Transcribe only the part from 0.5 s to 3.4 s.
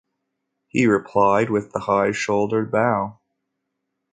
He replied with the high-shouldered bow.